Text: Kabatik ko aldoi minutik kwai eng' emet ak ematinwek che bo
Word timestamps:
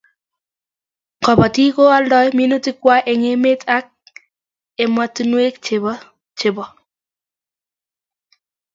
Kabatik 1.23 1.69
ko 1.75 1.83
aldoi 1.97 2.29
minutik 2.39 2.77
kwai 2.81 3.01
eng' 3.11 3.27
emet 3.33 3.61
ak 3.77 3.85
ematinwek 4.83 5.55
che 6.43 6.47
bo 6.55 6.63